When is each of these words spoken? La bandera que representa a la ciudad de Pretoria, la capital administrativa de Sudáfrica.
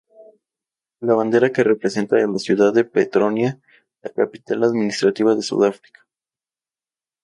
La 1.09 1.13
bandera 1.19 1.51
que 1.51 1.63
representa 1.63 2.15
a 2.17 2.25
la 2.25 2.39
ciudad 2.39 2.73
de 2.73 2.85
Pretoria, 2.85 3.59
la 4.01 4.09
capital 4.09 4.63
administrativa 4.63 5.35
de 5.35 5.43
Sudáfrica. 5.43 6.07